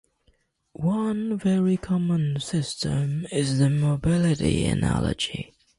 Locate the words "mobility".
3.69-4.65